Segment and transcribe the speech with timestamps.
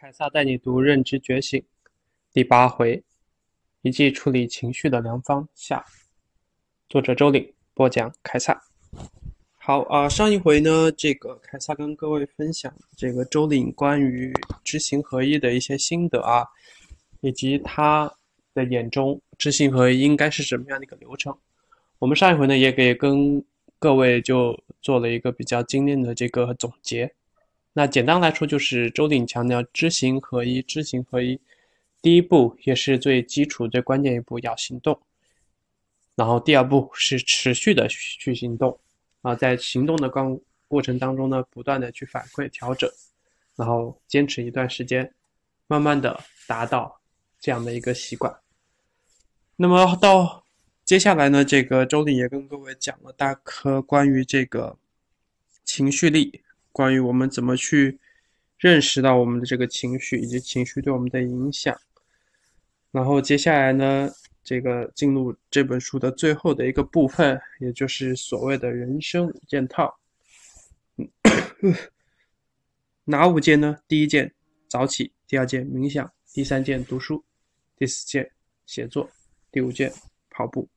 [0.00, 1.60] 凯撒带你读《认知觉醒》
[2.32, 3.04] 第八回，
[3.82, 5.84] 一记处理情绪的良方下。
[6.88, 8.58] 作者周岭播讲凯撒。
[9.58, 14.32] 好啊，上一回呢，这个凯撒跟各位分享这个周岭关于
[14.64, 16.46] 知行合一的一些心得啊，
[17.20, 18.10] 以及他
[18.54, 21.36] 的眼中知行合一应该是什么样的一个流程。
[21.98, 23.44] 我们上一回呢，也给跟
[23.78, 27.12] 各位就做了一个比较精炼的这个总结。
[27.72, 31.40] 那简单来说，就是周鼎强调知行合一，知行合一，
[32.02, 35.00] 第一步也是最基础、最关键一步要行动，
[36.16, 38.76] 然后第二步是持续的去行动，
[39.22, 42.90] 啊，在行动的过过程当中呢，不断的去反馈调整，
[43.54, 45.14] 然后坚持一段时间，
[45.68, 46.18] 慢慢的
[46.48, 47.00] 达到
[47.38, 48.36] 这样的一个习惯。
[49.54, 50.44] 那么到
[50.84, 54.76] 接下来呢，这个周鼎也跟各位讲了大颗关于这个
[55.64, 56.42] 情绪力。
[56.72, 57.98] 关于我们怎么去
[58.58, 61.76] 认识到我们的这个情绪，以及情绪对我们的影响。
[62.92, 64.10] 然后接下来呢，
[64.44, 69.98] 这个进入这本书的最后的一个部分，也就是所谓的人生五件套。
[73.04, 73.78] 哪五件呢？
[73.88, 74.32] 第一件
[74.68, 77.24] 早起，第二件冥想，第三件读书，
[77.76, 78.30] 第四件
[78.66, 79.10] 写作，
[79.50, 79.92] 第五件
[80.30, 80.68] 跑步。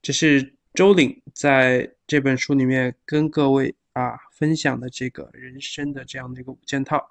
[0.00, 3.74] 这是周岭在这本书里面跟各位。
[3.92, 7.10] 啊，分享的这个人生的这样的一个五件套。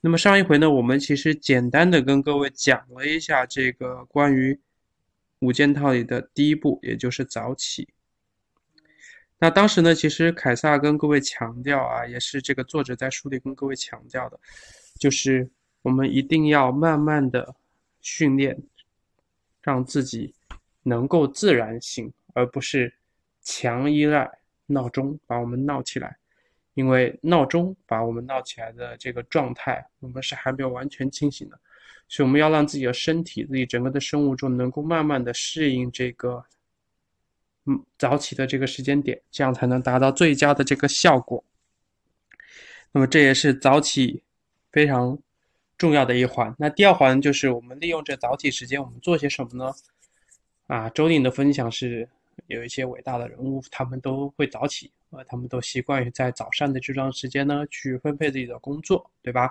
[0.00, 4.60] 那么上一回呢，我们其实简单的跟各位讲了一下这个关于
[5.38, 7.88] 五件套里的第一步，也就是早起。
[9.38, 14.38] 那当时呢，其实凯撒跟各位强调啊，也是这个作者在书里跟各位强调的，
[14.98, 15.48] 就是
[15.82, 17.54] 我们一定要慢慢的
[18.00, 18.60] 训练，
[19.62, 20.34] 让自己
[20.82, 22.92] 能够自然醒，而不是
[23.42, 24.30] 强依赖
[24.66, 26.18] 闹钟把我们闹起来。
[26.74, 31.58] 因为闹钟把我们闹起来的这个状态，我们是还没有完全清醒的，
[32.08, 36.44] 所以我们要让自己的身体、自己整个的生物钟能够慢慢的适应这个，
[37.66, 41.42] 嗯，早起的这个时间点，这样才能达到最佳的这个效果。
[42.92, 44.22] 那么这也是早起
[44.70, 45.18] 非常
[45.78, 46.54] 重要的一环。
[46.58, 49.72] 那第二环就是我们利用这早起时间，我们做些什么呢？
[50.66, 52.08] 啊，周鼎的分享是
[52.46, 54.90] 有一些伟大的人物，他们都会早起。
[55.16, 59.50] 呃，他们都习惯于在早上的这段时间呢，去分配自己的工作，对吧？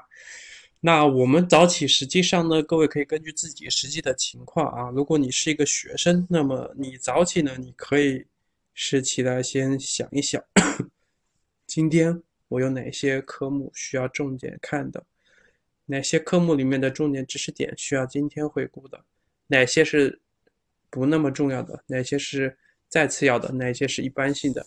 [0.86, 8.26] 那我们早起，实际上呢，各位可以根据自己实际的情况啊，如果你是一个学生，那么你早起呢，你可以
[8.74, 10.44] 是起来先想一想，
[11.66, 15.06] 今天我有哪些科目需要重点看的，
[15.86, 19.02] 哪些科目里面的重点知识点需要今天回顾的，
[19.48, 20.20] 哪些是
[20.90, 22.58] 不那么重要的，哪些是
[22.90, 24.66] 再次要的，哪些是一般性的。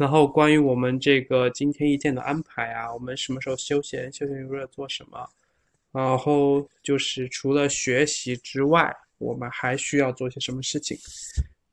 [0.00, 4.10] 然后关于我们这个今天一天的安排啊，我们什么时候休闲？
[4.10, 5.28] 休闲娱乐做什么？
[5.92, 10.96] 然后就是除了学习之外，我们还需要做些什么事情？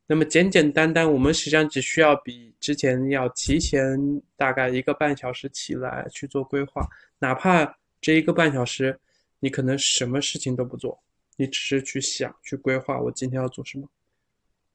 [0.05, 3.97] 那么简简单单，我们实际上只需要比之前要提前
[4.35, 6.85] 大概一个半小时起来去做规划，
[7.19, 8.99] 哪怕这一个半小时
[9.39, 11.01] 你可能什么事情都不做，
[11.37, 13.87] 你只是去想、去规划我今天要做什么，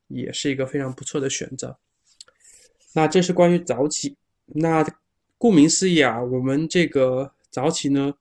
[0.08, 1.76] 也是一个非常不错的选择。
[2.94, 4.16] 那这是关于早起。
[4.54, 4.86] 那
[5.38, 8.12] 顾名思义啊，我们这个早起呢，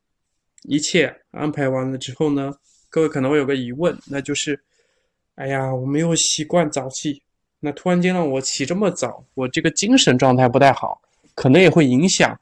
[0.64, 2.54] 一切安排完了之后呢，
[2.90, 4.60] 各位可能会有个疑问，那就是，
[5.36, 7.22] 哎呀，我没有习惯早起，
[7.60, 11.02] 那突然间让我起这么早，我这个精神状态不太好，
[11.36, 12.40] 可能也会影响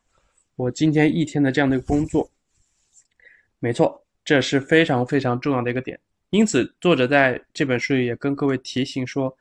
[0.55, 2.29] 我今天一天的这样的一个工作。
[3.59, 5.99] 没错，这是非常非常重要的一个点。
[6.29, 9.35] 因此，作者在这本书里也跟各位提醒说。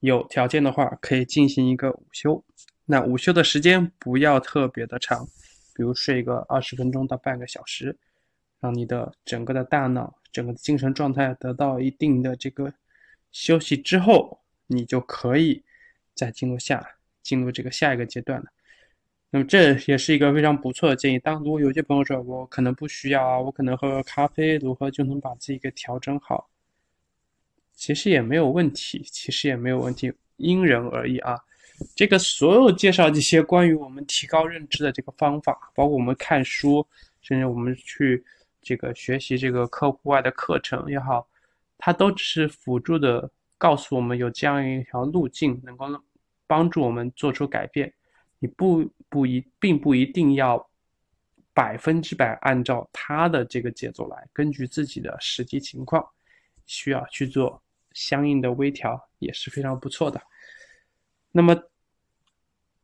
[0.00, 2.42] 有条件的话，可以进行一个午休。
[2.84, 5.24] 那午休的时间不要特别的长，
[5.74, 7.96] 比如睡个二十分钟到半个小时，
[8.60, 12.72] 让你的整个的大脑、整个的精神状态得到一定的这个
[13.30, 15.62] 休息之后，你就可以
[16.14, 16.84] 再进入下
[17.22, 18.46] 进入这个下一个阶段了。
[19.30, 21.18] 那么这也是一个非常不错的建议。
[21.20, 26.49] 当如果有些朋友说我可能不需要啊，我可能喝个咖啡，如何就能把自己给调整好？
[27.80, 31.34] 其实也没有问题，其实也没有问题，因人而异啊。
[31.96, 36.86] 这个所有介绍这些关于我们提高认知的这个方法，包括我们看书，
[37.22, 38.22] 甚至我们去
[38.60, 41.26] 这个学习这个课户外的课程也好，
[41.78, 45.86] 它都只是辅助的，告诉我们有这样一条路径，能够
[46.46, 47.90] 帮助我们做出改变。
[48.40, 50.68] 你不不一，并不一定要
[51.54, 56.06] 百分之百按照他的这个节奏来，根据自己的实际情况
[56.66, 57.62] 需要去做。
[57.92, 60.20] 相应的微调也是非常不错的。
[61.32, 61.56] 那么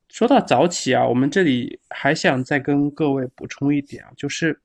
[0.08, 4.61] 说到早起啊，我们这里还想再跟各位补充一点啊，就是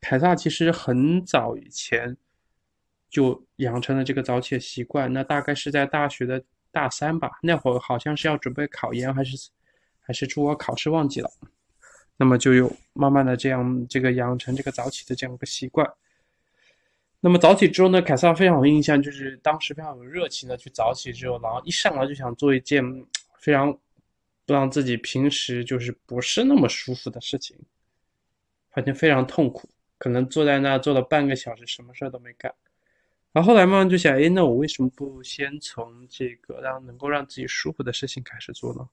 [0.00, 2.16] 凯撒其实很早以前
[3.08, 9.50] 就养成了这个早起的习惯，那大概是在大学的大三吧，那会儿好像是要准备考研还是
[10.00, 11.30] 还是出国考试忘记了，
[12.16, 15.88] 那么就有慢慢的这样这个养成这个早起的这样一个习惯。
[17.26, 22.84] 那么早起之后呢，凯撒非常有印象，就是当时非常有热情的去早起之后，然后一上来就想做一件
[23.36, 23.76] 非常
[24.46, 27.58] 让自己平时就是不是那么舒服的事情，
[28.70, 29.68] 反正非常痛苦，
[29.98, 32.54] 可能坐在那坐了半个小时，什么事儿都没干。
[33.32, 38.88] 然后后来慢慢就想，哎，那我为什么不先从这个让能够让自己舒服的事情开始做呢？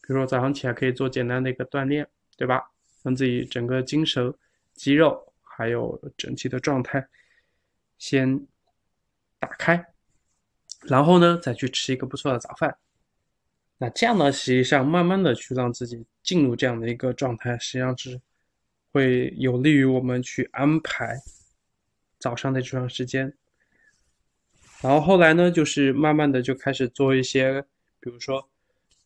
[0.00, 2.04] 比如说早上起来可以做简单的一个锻炼，
[2.36, 2.68] 对吧？
[3.04, 4.34] 让自己整个精神、
[4.74, 5.25] 肌肉。
[5.56, 7.08] 还有整体的状态，
[7.96, 8.46] 先
[9.38, 9.86] 打开，
[10.82, 12.76] 然后呢，再去吃一个不错的早饭。
[13.78, 18.20] 那这样呢，实际上慢慢的去让自己进入这样的一个状态，实际上是
[18.92, 21.18] 会有利于我们去安排
[22.18, 23.34] 早上的这段时间。
[24.82, 27.62] 然后后来呢，就是慢慢的就开始做一些，
[27.98, 28.48] 比如说。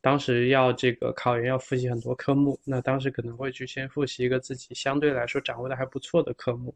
[0.02, 6.74] 当时要这个考研要复习很多科目，那当时可能会去先复习一个自己相对来说掌握的还不错的科目，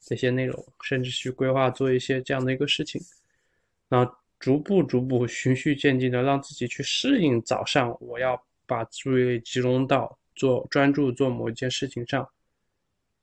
[0.00, 2.98] 这些内容，甚至去规划做一些这样的一个事情，
[3.90, 4.10] 然后
[4.40, 12.26] 逐步逐步循序渐进的让自己去适应早上我要把注意力集中到做专注做某一件事情上，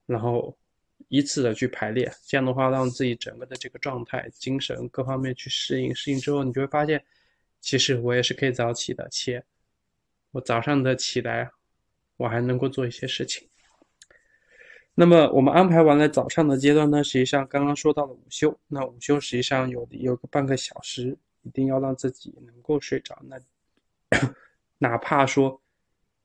[0.06, 0.56] 然后
[1.08, 7.04] 依次的去排列，这样的话让自己整个的这个状态、精神各方面去适应，适应之后你就会发现。
[7.62, 9.44] 其实我也是可以早起的，且
[10.32, 11.52] 我早上的起来，
[12.18, 13.48] 我还能够做一些事情。
[14.96, 23.18] 那么我们安排完了早上的阶段呢，实际上刚刚说到了午休，那午休实际上有有个半个小时，一定要让自己能够睡着。
[23.24, 23.40] 那
[24.78, 25.62] 哪怕说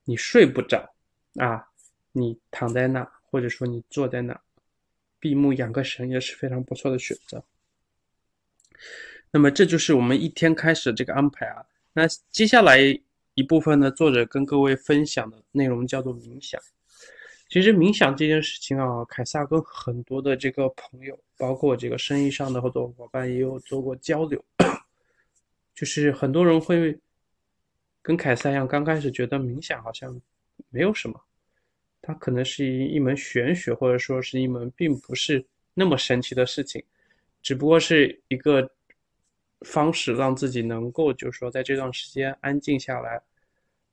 [0.05, 0.95] 你睡不着
[1.37, 1.69] 啊，
[2.13, 4.41] 你躺在那，或者说你坐在那，
[5.21, 7.45] 闭目养个神也是非常不错的选择。
[9.35, 11.67] 那么这就是我们一天开始的这个安排啊。
[11.93, 12.79] 那接下来
[13.35, 16.61] 一部分呢，作者跟各位分享的内容叫做冥想。
[17.49, 24.41] 其实冥想这件事情啊，凯撒跟很多的这个朋友，包括这个生意上的合作伙伴也有做过交流。
[25.75, 26.97] 就是很多人会
[28.03, 30.17] 跟凯撒一样，刚开始觉得冥想好像
[30.71, 31.21] 没有什么，
[32.01, 35.45] 它可能是一一门玄学，或者说是一门并不是
[35.75, 36.85] 那么神奇的事情，
[37.43, 38.71] 只不过是一个。
[39.65, 43.21] 方式让自己能够，就是说，在这段时间安静下来，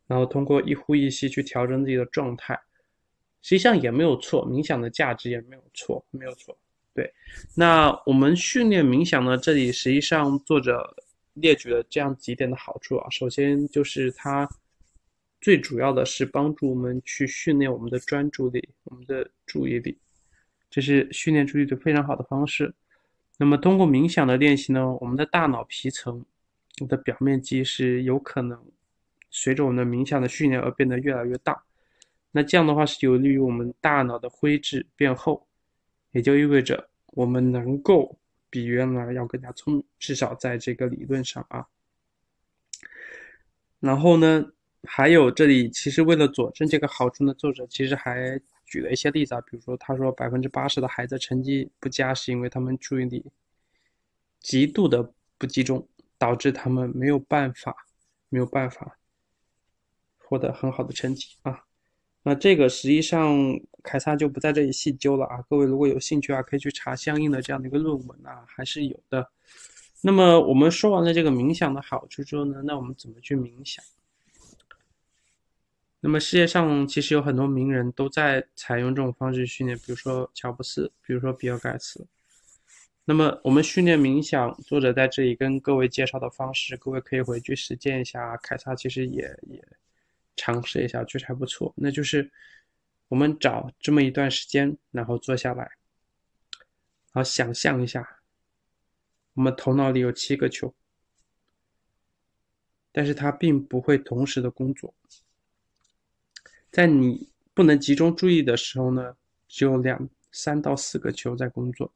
[0.05, 2.53] 然后通过一呼一吸去调整自己的状态，
[3.41, 4.47] 实际上也没有错。
[4.47, 6.55] 冥想的价值也没有错，没有错。
[6.93, 7.11] 对，
[7.55, 9.37] 那我们训练冥想呢？
[9.37, 10.93] 这里实际上作者
[11.35, 13.09] 列举了这样几点的好处啊。
[13.09, 14.47] 首先就是它
[15.39, 19.97] 最主要的是帮助我们去训练我们的专注力、我们的注意力，
[20.69, 22.73] 这是训练注意力非常好的方式。
[23.41, 26.23] 那么通过冥想的练习呢，我们的大脑皮层
[26.87, 28.63] 的表面积是有可能
[29.31, 31.63] 随着我们的冥想的训练而变得越来越大。
[32.29, 35.47] 那这样的话是有利于我们大脑的灰质变厚，
[36.11, 38.15] 也就意味着我们能够
[38.47, 41.65] 比原来要更加聪明，至少在这个理论上啊。
[43.79, 44.45] 然后呢，
[44.83, 48.39] 还有这里其实为了佐证这个好处呢，作者其实还。
[48.71, 53.25] 举了一些例子啊，比如说他说百分之八十的孩子成绩不佳，是因为他们注意力
[54.39, 55.85] 极度的不集中，
[56.17, 57.75] 导致他们没有办法
[58.29, 58.97] 没有办法
[60.17, 61.65] 获得很好的成绩啊。
[62.23, 63.35] 那这个实际上
[63.83, 69.29] 凯撒就不在这里细究了啊，各位如果有兴趣啊，可以去查相应的这样的一个论文啊，还是有的。
[70.01, 73.83] 那么我们说完了这个冥想的好处之后呢，那我们怎么去冥想？
[76.03, 82.07] 那么世界上其实有很多名人都在采用这种方式训练，比如说乔布斯，比如说比尔盖茨。
[83.05, 88.35] 那么我们训练冥想，作者在这里跟各位介绍的方式，各位可以回去实践一下。
[88.37, 89.63] 凯撒其实也也
[90.35, 91.71] 尝试一下，确实还不错。
[91.77, 92.31] 那就是
[93.07, 98.21] 我们找这么一段时间，然后坐下来，然后想象一下，
[99.33, 100.73] 我们头脑里有七个球，
[102.91, 104.95] 但是它并不会同时的工作。
[106.71, 109.15] 在你不能集中注意的时候呢，
[109.49, 111.91] 只有两三到四个球在工作，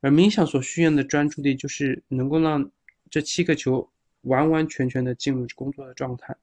[0.00, 2.68] 而冥想所需要的专注力就是能够让
[3.08, 3.88] 这七个球
[4.22, 6.36] 完完全全的进入工作的状态。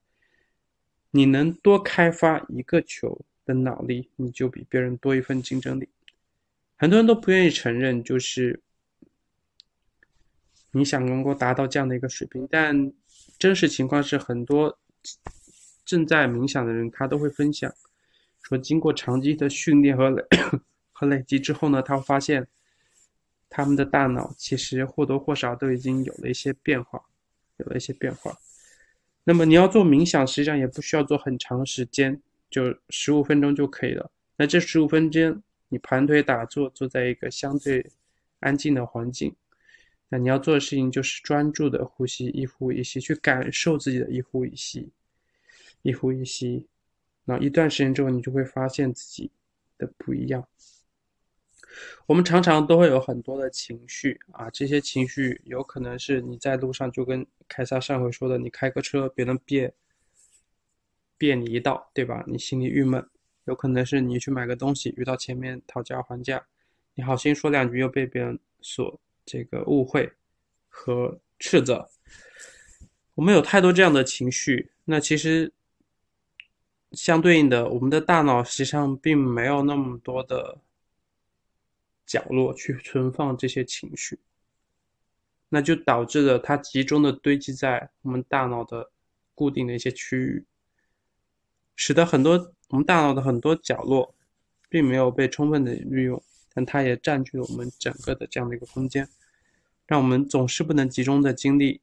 [1.12, 5.90] 你能多开发一个球的脑力，你就比别人多一份竞争力。
[6.78, 8.62] 很多人都不愿意承认，就是
[10.72, 12.94] 你想能够达到这样的一个水平，但
[13.38, 14.80] 真实情况是很多。
[15.92, 17.70] 正在冥想的人，他都会分享，
[18.42, 20.24] 说经过长期的训练和累
[20.94, 22.48] 和累积之后呢，他会发现
[23.50, 27.04] 他们的大脑其实或多或少都已经有了一些变化，
[27.58, 28.38] 有了一些变化。
[29.26, 34.10] 那么你要做冥想，实际上也不需要做很长时间，就十五分钟就可以了。
[34.38, 37.92] 那这十五分钟，你盘腿打坐，坐在一个相对
[38.40, 39.36] 安静的环境。
[40.08, 44.90] 那你要做的事情就是专注的呼吸，一呼一吸，去感受自己的一呼一吸，
[45.82, 46.68] 一呼一吸。
[47.26, 49.32] 那一段时间之后，你就会发现自己
[49.78, 50.48] 的不一样。
[52.06, 59.74] 我们常常都会有很多的情绪啊，这些情绪有可能是你在路上，就跟凯撒上回说的，你开个车，别人别
[61.18, 62.24] 别你一道，对吧？
[62.28, 63.08] 你心里郁闷。
[63.46, 66.46] 有可能是你去买个东西，遇到前面讨价还价，
[66.94, 70.12] 你好心说两句，又被别人所这个误会
[70.70, 71.90] 和斥责。
[73.16, 75.52] 我们有太多这样的情绪，那其实
[76.92, 80.60] 相对应的，我们的大脑实际上并没有那么多的
[82.06, 84.20] 角落去存放这些情绪，
[85.50, 88.92] 那就导致了它集中的堆积在我们大脑的
[89.34, 90.46] 固定的一些区域，
[91.76, 92.54] 使得很多。
[92.70, 94.16] 我们大脑的很多角落
[94.70, 99.10] 并没有被充分的利用，但它也占据了我们整个的这样的一个空间，
[99.86, 101.82] 让我们总是不能集中的精力，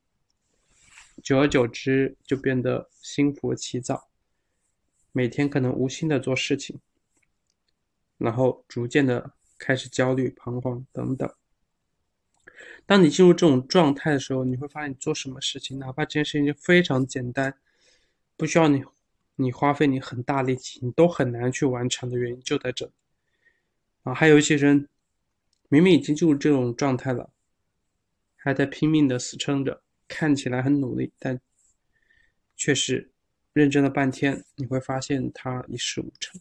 [1.23, 4.08] 久而久之就变得心浮气躁，
[5.19, 6.79] 每天可能无心的做事情，
[8.19, 11.29] 然后逐渐的开始焦虑、彷徨等等。
[12.87, 17.59] 当你进入这种状态的时候，你会发现你做什么事情，哪怕这件事情就非常简单，
[18.37, 18.85] 不需要你。
[19.35, 22.89] 你花费你很大力气，你都很难去完成的原因就在这
[24.05, 24.15] 啊！
[24.15, 24.89] 还有一些人
[25.69, 27.33] 明明已经进入这种状态了，
[28.37, 31.41] 还在拼命的死撑着，看起来很努力，但
[32.57, 33.11] 却是
[33.53, 36.41] 认真了半天，你会发现他一事无成。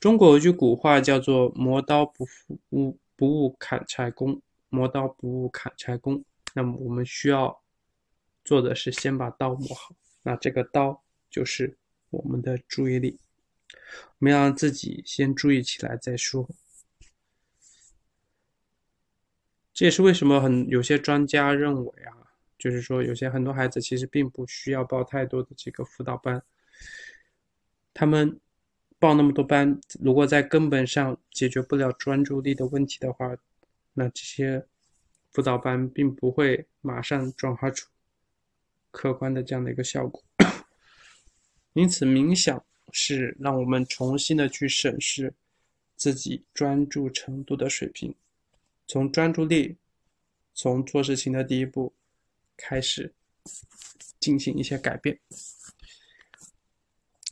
[0.00, 2.26] 中国有句古话叫做“磨刀不
[2.70, 6.24] 误不误砍柴工”，磨刀不误砍柴工。
[6.54, 7.62] 那么我们需要
[8.44, 11.02] 做的是先把刀磨好，那这个刀。
[11.30, 11.76] 就是
[12.10, 13.18] 我们的注意力，
[13.72, 16.48] 我们要让自己先注意起来再说。
[19.72, 22.23] 这也是为什么很有些专家认为啊，
[22.64, 26.42] 就是说有些很多孩子其实并不需要报太多的这个辅导班，
[27.92, 28.40] 他们
[28.98, 33.36] 报那么多班，如果在根本上解决不了专注力的问题的话，
[33.92, 34.64] 那这些
[35.30, 37.86] 辅导班并不会马上转化出
[38.90, 40.24] 客观的这样的一个效果。
[41.74, 45.34] 因此，冥想是让我们重新的去审视
[45.96, 48.14] 自己专注程度的水平，
[48.86, 49.76] 从专注力，
[50.54, 51.92] 从做事情的第一步
[52.56, 53.14] 开始
[54.20, 55.18] 进行一些改变。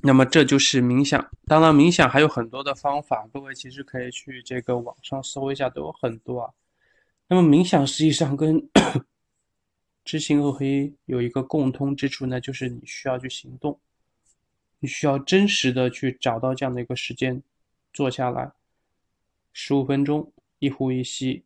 [0.02, 1.30] 那么，这就是冥想。
[1.46, 6.52] 当然，冥想还有很多的方法，各位其实可以去这个网上搜一下，都有很多啊。
[7.28, 8.68] 那么，冥想实际上跟
[10.04, 13.78] 知行合一有一个共通之处呢，就是你需要去行动。
[14.80, 17.40] 你需要真实的去找到这样的一个时间，
[17.92, 18.50] 坐下来，
[19.52, 21.44] 十五分钟，一呼一吸，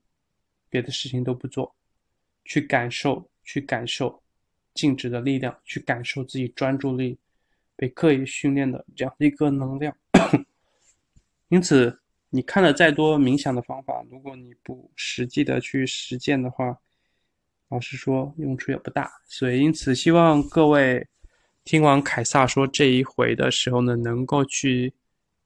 [0.70, 1.76] 别的事情都不做，
[2.46, 4.22] 去感受，去感受
[4.74, 7.16] 静止的力量，去感受自己专注力
[7.74, 9.96] 被刻意训练的这样一个能量。
[11.48, 11.98] 因此，
[12.28, 16.76] 你看了再多冥想的方法，如果你不实际的去实践的话，
[17.70, 19.10] 老实说用处也不大。
[19.26, 21.08] 所以，因此希望各位。
[21.68, 24.94] 听完凯撒说这一回的时候呢，能够去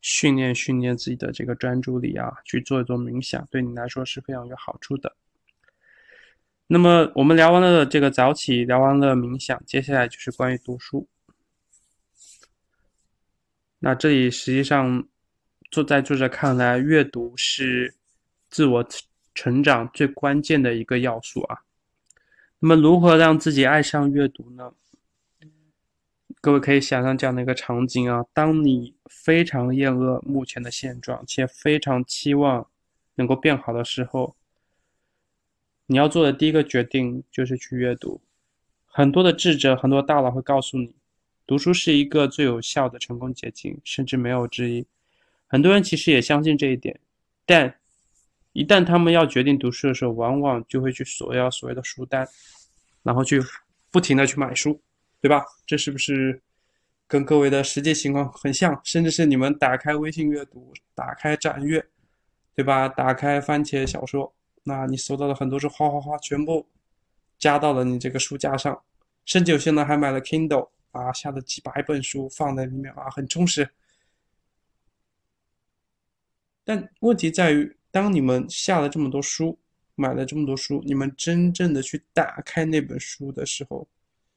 [0.02, 5.16] 训练训练自己的这个专注力啊，去做一做冥想，对你来说是非常有好处的。
[6.72, 11.08] 那么我们聊完了这个早起，聊完了冥想，接下来就是关于读书。
[13.80, 15.04] 那这里实际上，
[15.68, 17.96] 坐在作者看来，阅读是
[18.48, 18.86] 自我
[19.34, 21.62] 成长最关键的一个要素啊。
[22.60, 24.72] 那么如何让自己爱上阅读呢？
[26.40, 32.68] 各位可以想象这样的一个场景啊，当你非常厌恶目前的现状，且非常期望
[33.16, 34.36] 能够变好的时候，
[35.90, 38.20] 你要做的第一个决定就是去阅读。
[38.86, 40.94] 很多的智者，很多大佬会告诉你，
[41.48, 44.86] 读书是一个最有效的成功捷径，甚至没有之一。
[45.48, 47.00] 很多人其实也相信这一点，
[47.44, 47.74] 但
[48.52, 52.28] 一旦他们要决定读书的时候，往往就会去索要所谓的书单，
[53.02, 53.42] 然后去
[53.90, 54.80] 不停的去买书。
[55.22, 55.44] 对吧？
[55.66, 56.40] 这是不是
[57.06, 58.80] 跟各位的实际情况很像？
[58.84, 61.84] 甚至是你们打开微信阅读，打开展阅，
[62.54, 62.88] 对吧？
[62.88, 64.32] 打开番茄小说，
[64.62, 66.66] 那你搜到的很多书，哗哗哗，全部
[67.38, 68.82] 加到了你这个书架上。
[69.24, 73.70] 甚至有些人还买了 Kindle 啊，下了几百本书放在里面啊，很充实。
[76.64, 79.58] 但问题在于，当你们下了这么多书，
[79.94, 83.86] 买了这么多书，你们真正的去打开那本书的时候，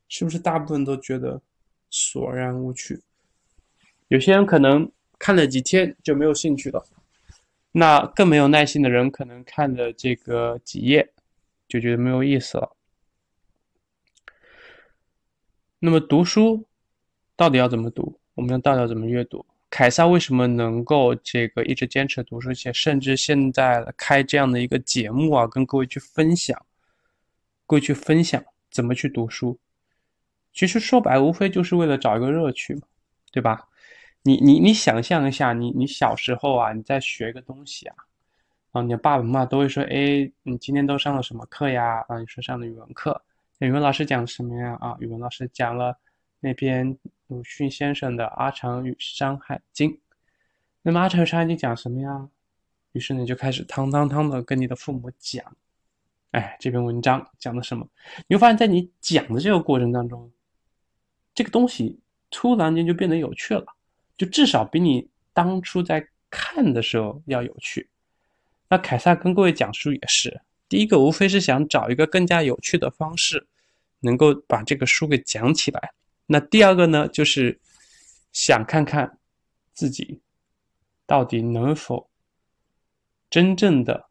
[0.07, 1.41] 是不是大部分都觉得
[1.89, 3.01] 索然无趣？
[4.09, 6.85] 有些人可能看了几天就没有兴趣了，
[7.73, 11.11] 那更没有耐心的人可能看了这个几页
[11.67, 12.77] 就觉得没有意思了。
[15.79, 16.65] 那么读书
[17.35, 18.19] 到底要怎么读？
[18.35, 19.45] 我们到底要怎么阅读？
[19.71, 26.63] 凯撒为什么能够这个一直坚持读书，且甚至现在开这样的一个节目啊，跟各位去分享，
[27.65, 29.59] 各位去分享怎么去读书？
[30.53, 32.81] 其实说白，无非就是为了找一个乐趣嘛，
[33.31, 33.67] 对吧？
[34.23, 37.95] 你你你想象一下，你你小时候啊，你在学一个东西啊，
[38.71, 42.03] 啊，你的爸爸妈妈都会说，哎，你今天都上了什么课呀？
[42.07, 43.21] 啊，你说上的语文课，
[43.59, 44.77] 语文老师讲什么呀？
[44.81, 45.97] 啊，语文老师讲了
[46.39, 46.97] 那篇。
[47.27, 49.89] 鲁迅先生的《阿长与山海经》，
[50.83, 52.29] 那么《阿长与山海经》讲什么呀？
[52.91, 55.43] 于是你就开始汤汤汤的跟你的父母讲，
[56.31, 57.87] 哎，这篇文章讲的什么？
[58.27, 60.31] 你会发现在你讲的这个过程当中，
[61.33, 61.99] 这个东西
[62.29, 63.65] 突然间就变得有趣了，
[64.17, 67.89] 就至少比你当初在看的时候要有趣。
[68.69, 73.47] 那凯撒跟各位讲书也是，第一个无非是想找一个更加有趣的方式，
[73.99, 75.93] 能够把这个书给讲起来。
[76.25, 77.59] 那第二个呢，就是
[78.31, 79.19] 想看看
[79.73, 80.21] 自己
[81.05, 82.09] 到底能否
[83.29, 84.07] 真正的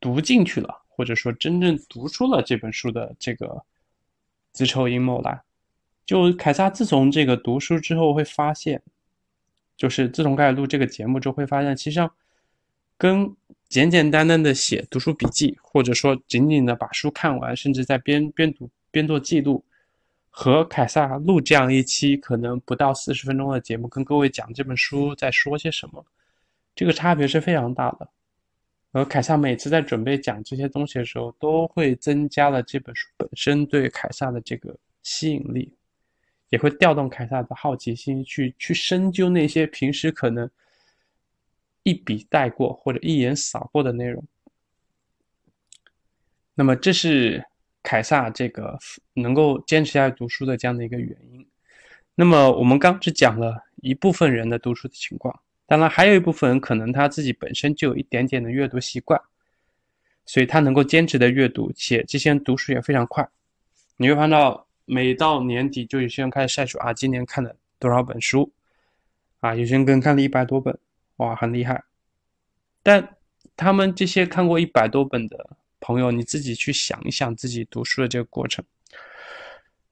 [0.00, 3.64] 读进去了，或者说真正读出了这本书的这个
[4.52, 5.42] 子丑寅卯来。
[6.08, 8.80] 就凯撒自从这个读书之后，会发现，
[9.76, 12.10] 就是自从开始录这个节目之后，会发现，其实上
[12.96, 13.30] 跟
[13.68, 19.62] 简简单单的写读书笔记，或者说仅仅的把书看完，甚至在边边读边做记录。
[20.30, 26.02] 和凯撒录这样一期可能不到四十分钟的节目，跟各位讲这本书在说些什么，
[26.74, 28.08] 这个差别是非常大的。
[28.92, 35.70] 而凯撒每次在准备讲这些东西的时候，都会增加了这本书本身对凯撒的这个吸引力，
[36.48, 40.50] 也会调动凯撒的好奇心去去深究那些平时可能
[41.82, 44.24] 一笔带过或者一眼扫过的内容。
[46.54, 47.44] 那么这是。
[47.80, 48.76] 凯撒这个
[49.14, 51.46] 能够坚持下去读书的这样的一个原因，
[52.14, 59.18] 那么我们刚只讲了一部分人的读书的情况，当然还有一部分人可能他自己本身就有一点点的阅读习惯，
[60.26, 63.26] 所以他能够坚持的阅读，且这些人读书也非常快。
[63.96, 68.50] 你会看到每到年底就有些人开始晒数啊，今年看了多少本书
[69.40, 69.54] 啊？
[69.54, 70.76] 有些人跟看了一百多本，
[71.18, 71.84] 哇，很厉害。
[72.82, 73.16] 但
[73.54, 75.50] 他们这些看过一百多本的。
[75.80, 78.64] 朋友，你自己去想一想自己读书的这个过程，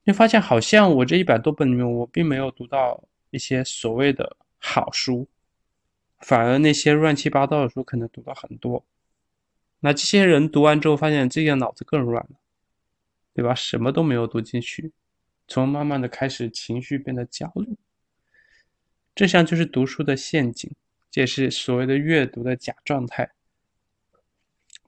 [0.03, 5.29] 你发现好像我这一百多本里面，我并没有读到一些所谓的好书，
[6.19, 8.85] 反而那些乱七八糟的书可能读到很多。
[9.79, 12.31] 那这些人读完之后，发现自己的脑子更乱了，
[13.37, 13.55] 对吧？
[13.55, 14.91] 什么都没有读进去，
[15.47, 17.77] 从慢慢的开始情绪变得焦虑。
[19.15, 20.75] 这项就是读书的陷阱，
[21.11, 23.31] 这也是所谓的阅读的假状态。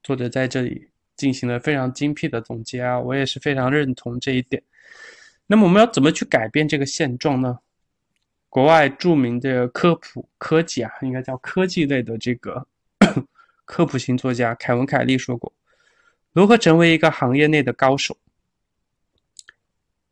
[0.03, 4.63] 作者在这里进行了非常精辟的总结啊，我也是非常认同这一点。
[5.47, 7.59] 那么我们要怎么去改变这个现状呢？
[8.49, 12.67] 国外著名的科普科技啊，应该叫科技类的这个
[13.67, 15.53] 科普型作家凯文·凯利说过
[16.33, 18.17] ：“如何成为一个行业内的高手？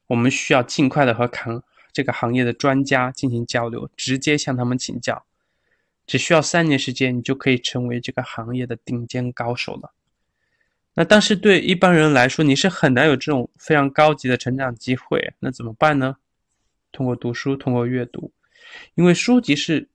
[0.09, 5.25] 我们需要尽快的和行这个行业的专家进行交流，直接向他们请教。”
[6.07, 9.93] 只需要三年时间，你就可以成为这个行业的顶尖高手了。
[10.95, 15.35] 那但是对一般人来说，你是很难有这种非常高级的成长机会。
[15.41, 16.17] 那怎么办呢？
[16.93, 18.31] 通过读书，通过阅读，
[18.95, 19.89] 因为书籍是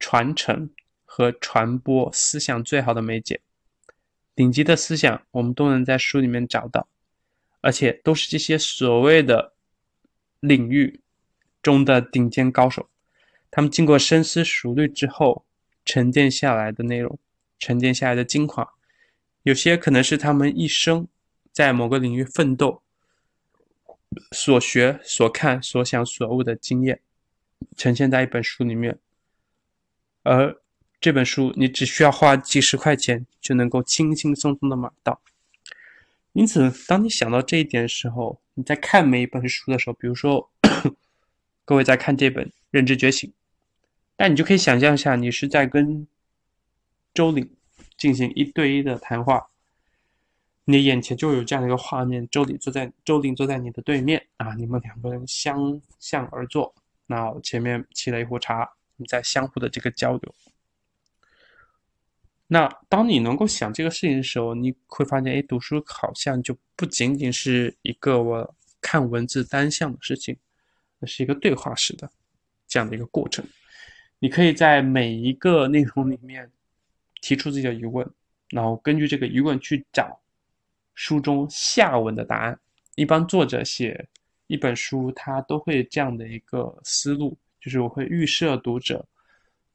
[0.00, 0.70] 传承
[1.04, 3.40] 和传播思想最好的媒介。
[4.34, 6.88] 顶级的思想，我们都能在书里面找到，
[7.62, 9.54] 而且都是这些所谓的
[10.40, 11.00] 领域
[11.62, 12.90] 中的顶尖高手。
[13.50, 15.46] 他们经过深思熟虑之后
[15.84, 17.18] 沉淀下来的内容，
[17.58, 18.68] 沉淀下来的精华，
[19.42, 21.08] 有些可能是他们一生
[21.50, 22.82] 在某个领域奋斗
[24.32, 27.00] 所学、所看、所想、所悟的经验，
[27.76, 28.98] 呈现在一本书里面。
[30.22, 30.60] 而
[31.00, 35.20] 这本书，你只需要花几十块钱就能够轻轻松松的买到。
[36.32, 40.50] 因此，当你想到这一点的时候，你在看每一本书的时候，比如说，
[41.66, 43.28] 各位在看这本《认知觉醒》。
[44.16, 46.06] 但你就可以想象一下，你是在跟
[47.12, 47.54] 周领
[47.98, 49.48] 进行一对一的谈话，
[50.64, 56.74] 你眼前就有这样一个画面：周领坐在周领坐在你的对面啊，你们两个人相向而坐，
[57.06, 60.34] 那前面沏了一壶茶，你在相互的这个交流。
[62.52, 70.36] 那当你能够想这个事情的时候，你会发现，哎，读书好像就不仅仅是一个我看文字单向的事情，
[71.00, 72.10] 而是一个对话式的
[72.68, 73.42] 这样的一个过程。
[74.18, 76.50] 你可以在每一个内容里面
[77.22, 78.06] 提出自己的疑问，
[78.50, 80.20] 然后根据这个疑问去找
[80.94, 82.60] 书中下文的答案。
[82.96, 84.06] 一般作者写
[84.46, 89.02] 一本书，他都会这样的一个思路，就是我会预设读者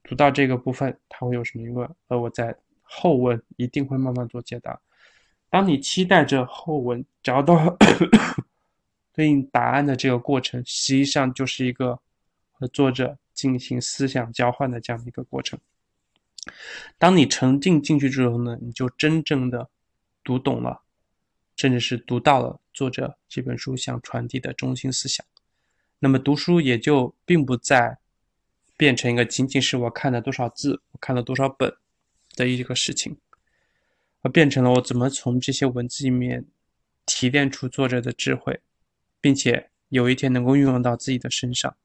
[0.04, 2.56] 读到这个部分，他会有什么疑问，而我在。
[2.90, 4.80] 后文一定会慢慢做解答。
[5.50, 7.78] 当你期待着后文找到
[9.14, 12.00] 对应答案的这个过程，实际上就是一个
[12.52, 15.60] 和作者进行思想交换的这样的一个过程。
[16.98, 19.70] 当你沉浸进去之后呢，你就真正的
[20.24, 20.82] 读懂了，
[21.56, 25.26] 甚至是读到了作者这本书想传递的中心思想。
[26.00, 27.98] 那么读书也就并不再
[28.78, 31.76] 变成一个仅仅是我看了多少字，我看了多少本。
[32.38, 33.18] 的一个事情，
[34.22, 36.46] 而变成了我怎么从这些文字里面
[37.06, 38.62] 提炼出作者的智慧，
[39.20, 41.76] 并且有一天能够运用到自己的身上。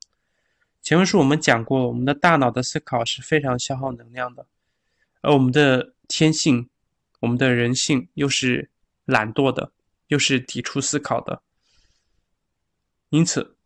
[0.82, 4.46] 前文书我们讲过，我们的大脑的思考是非常消耗能量的，
[5.22, 6.68] 而我们的天性、
[7.20, 8.68] 我们的人性又是
[9.06, 9.72] 懒惰的，
[10.08, 11.42] 又是抵触思考的，
[13.08, 13.56] 因此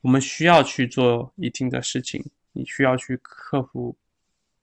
[0.00, 3.96] 我们需要去做一定的事情，你需要去克服。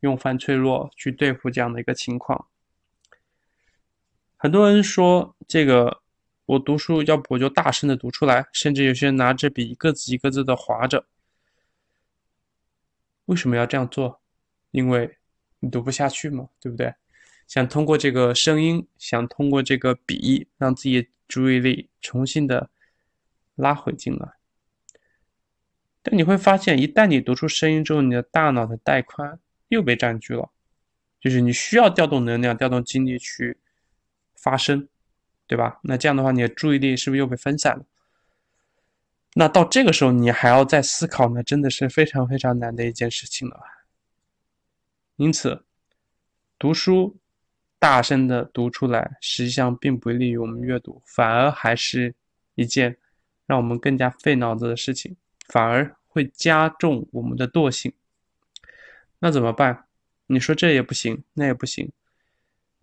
[0.06, 2.48] 用反脆弱去对付这样的一个情况。
[4.38, 6.02] 很多人说这个，
[6.46, 11.06] 我读书要不我就大声的读出来，甚至有些人拿着笔一个字一个字的划着。
[13.26, 14.22] 为什么要这样做？
[14.70, 15.18] 因为
[15.60, 16.94] 你读不下去嘛，对不对？
[17.48, 22.70] 想通过这个声音，想通过这个笔，让自己的注意力重新的
[23.56, 24.34] 拉回进来。
[26.04, 29.40] 但你会发现，一旦你读出声音之后，你的大脑的带宽。
[29.70, 30.50] 又被占据了，
[31.20, 33.58] 就是你需要调动能量、调动精力去
[34.36, 34.88] 发声，
[35.48, 35.80] 对吧？
[35.84, 37.86] 那这样的话，你的注意力是不是又被分散了？
[39.36, 43.60] 那到这个时候，你还要再思考呢，真的是非常非常难的一件事情了。
[45.18, 45.66] 因此，
[46.58, 47.18] 读书
[47.80, 52.16] 大声的读出来，实际上并不利于我们阅读，反而还是
[52.56, 52.98] 一件
[53.46, 57.94] 让我们更加费脑子的事情，反而会加重我们的惰性。
[59.26, 59.88] 那怎么办？
[60.28, 61.92] 你说这也不行，那也不行。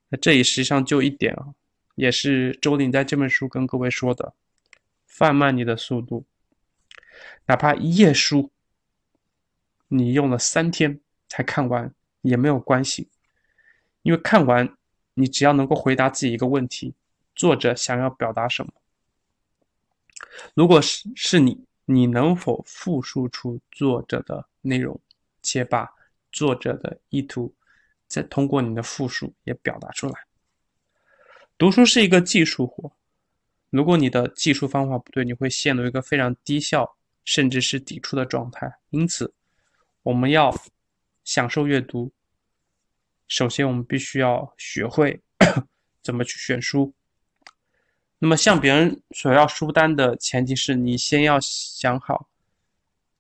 [0.09, 1.55] 那这里实际上就一点啊，
[1.95, 4.35] 也是周林在这本书跟各位说的：
[5.07, 6.25] 放慢你的速度，
[7.47, 8.51] 哪怕一页书
[9.87, 13.09] 你用了三天才看完也没有关系，
[14.03, 14.77] 因为看完
[15.15, 16.93] 你只要能够回答自己一个问题：
[17.37, 18.73] 作者想要表达什么？
[20.55, 25.01] 如果是是你，你能否复述出作者的内容，
[25.41, 25.89] 且把。
[26.33, 27.55] 作者的意图，
[28.09, 30.15] 再通过你的复述也表达出来。
[31.59, 32.91] 读书是一个技术活，
[33.71, 38.73] 如果你的技术方法不对，你会陷入一个非常低效，甚至是抵触的状态。
[38.91, 39.33] 因此，
[40.03, 40.53] 我们要
[41.23, 42.11] 享受阅读，
[43.29, 45.21] 首先我们必须要学会
[46.03, 46.93] 怎么去选书。
[48.19, 52.29] 那么，向别人索要书单的前提是你先要想好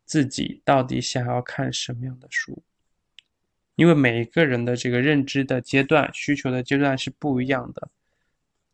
[0.05, 2.63] 自己到底想要看什么样的书。
[3.75, 7.89] 因为每一个人的这个认知的阶段、需求的阶段是不一样的，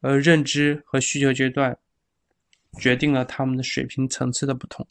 [0.01, 1.79] 而认知和需求阶段
[2.79, 4.87] 决定了他们的水平层次的不同。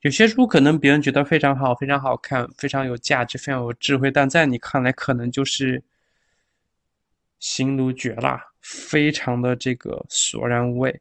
[0.00, 5.82] 有些书可能别人觉得非常好、非常好看、非常有价值、非常有智慧，但在你看来可能就是
[7.38, 11.00] 心如绝蜡，非常的这个索然无味。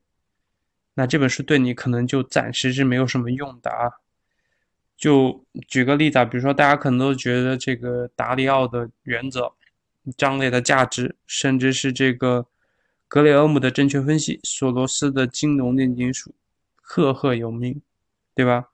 [0.93, 3.89] 那这本书对你可能就暂时是没有什么用的啊。
[5.01, 9.51] 就举个例子啊，比如说大家可能都觉得这个达里奥的原则、
[10.15, 12.45] 张磊的价值，甚至是这个
[13.07, 16.35] 格雷厄姆的正确分析、索罗斯的金融炼金术，
[16.75, 17.81] 赫赫有名，
[18.35, 18.67] 对吧？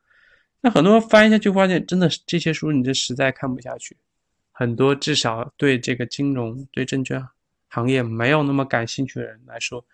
[0.59, 3.95] 那很多人翻一下就发现，真的是这些书你这实在看不下去。
[4.51, 7.25] 很多至少对这个金融、对证券
[7.69, 9.85] 行业没有那么感兴趣的人来说，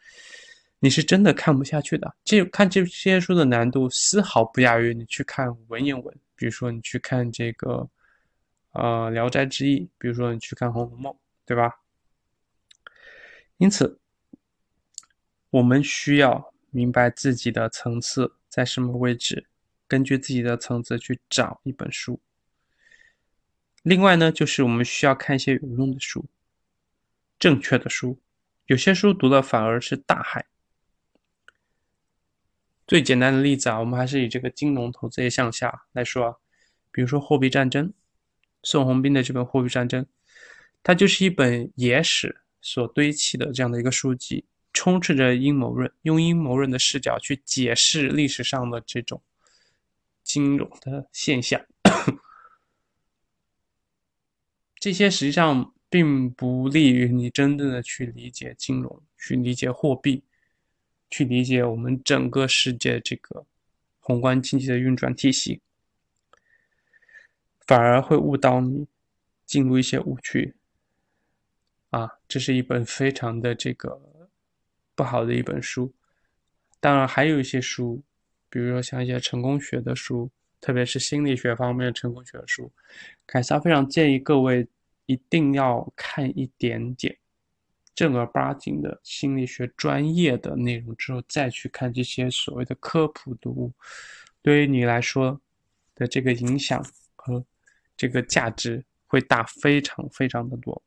[0.84, 2.14] 你是真的看不下去的。
[2.26, 6.14] 这看这些书的难度丝毫不亚于你去看文言文。
[6.36, 7.90] 比如说你去看这个，
[8.74, 11.14] 呃，《聊斋志异》，比如说你去看《红楼梦》，
[11.46, 11.80] 对吧？
[13.56, 13.98] 因此，
[15.52, 19.48] 我们需要明白自己的层次在什么位置，
[19.88, 22.20] 根据自己的层次去找一本书。
[23.84, 26.26] 另外呢，就是我们需要看一些有用的书，
[27.40, 28.20] 正确的书。
[28.66, 30.46] 有些书读了反而是大海。
[32.94, 36.36] 最简单的例子啊，我们还是以这个金融投资业向下来说啊，
[36.92, 37.92] 比如说货币战争，
[38.62, 40.04] 宋鸿兵的这本《货币战争》，
[40.84, 49.20] 它就是一本野史所堆砌的这样的一个书籍，充斥着阴谋论，用阴谋论的视角去解释历史上的这种
[50.22, 51.60] 金融的现象。
[54.76, 60.24] 这些实际上并不利于你真正的去理解金融，去理解货币，
[61.14, 63.46] 去理解我们整个世界这个
[64.00, 65.62] 宏观经济的运转体系，
[67.68, 68.88] 反而会误导你，
[69.46, 70.56] 进入一些误区。
[71.92, 74.02] 啊，这是一本非常的这个
[74.96, 75.94] 不好的一本书。
[76.80, 78.02] 当然，还有一些书，
[78.50, 80.32] 比如说像一些成功学的书。
[80.66, 82.72] 特别是心理学方面的成功学的书，
[83.28, 84.66] 凯撒非常建议各位
[85.08, 87.14] 一定要看一点点
[87.96, 93.74] 正儿八经的心理学专业的内容之后，再去看这些所谓的科普读物，
[94.42, 95.40] 对于你来说
[95.96, 97.44] 的这个影响和
[97.96, 100.82] 这个价值会大非常非常的多，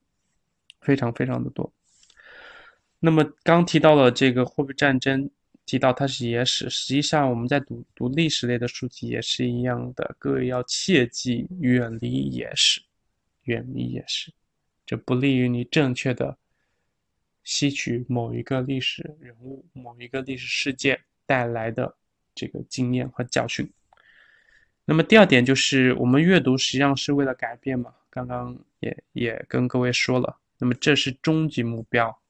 [0.80, 1.72] 非常非常的多。
[2.98, 5.30] 那么刚提到了这个货币战争。
[5.64, 12.80] 提到它是野史，实际上我们在读读历史类的书籍也是一样的，各位要切记远离野史，
[13.46, 14.32] 远离野史，
[14.86, 16.38] 这不利于你正确的
[17.46, 21.96] 吸取某一个历史人物、某一个历史事件带来的
[22.34, 23.72] 这个经验和教训。
[24.84, 32.20] 那么第二点就是我们阅读实际上是为了改变嘛，刚刚也也跟各位说了，那么这是终极目标，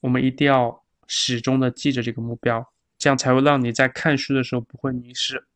[0.00, 0.82] 我们一定要。
[1.08, 2.68] 始终的记着这个目标，
[2.98, 5.46] 这样才会让你在看书的时候不会迷失。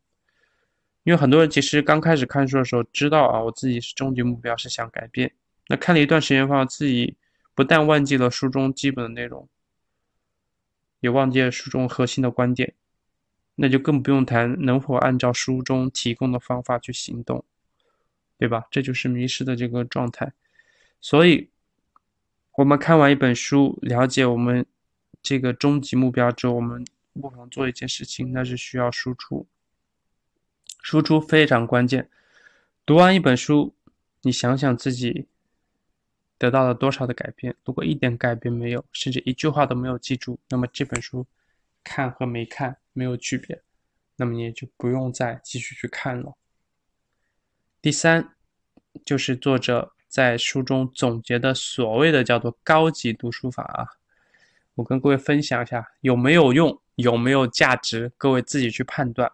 [1.03, 5.33] 因为很多人其实刚开始看书的时候，知道啊，我自己是终极目标是想改变。
[5.67, 7.17] 那看了一段时间，发现自己
[7.61, 9.47] 不但忘记了书中基本的内容，
[11.01, 12.73] 也忘记了书中核心的观点，
[13.57, 17.45] 那就更不用谈能否按照书中提供的方法去行动，
[18.39, 18.67] 对吧？
[18.71, 20.33] 这就是迷失的这个状态。
[21.03, 21.51] 所以，
[22.53, 24.65] 我们看完一本书，了解我们。
[25.23, 29.47] 这个终极目标之后，我们不妨做一件事情，那是需要输出。
[30.81, 32.09] 输出非常关键。
[32.87, 33.75] 读完一本书，
[34.23, 35.27] 你想想自己
[36.41, 37.55] 得到了多少的改变？
[37.67, 41.27] 如果一点改变没有，甚至一句话都没有记住，那么这本书
[41.85, 43.61] 看和没看没有区别，
[44.17, 46.35] 那么你也就不用再继续去看了。
[47.83, 48.35] 第三，
[49.05, 53.87] 就是作者在书中总结的所谓的叫做高级读书法啊。
[54.77, 59.31] 我跟各位分享一下有没有用，有没有价值，各位自己去判断。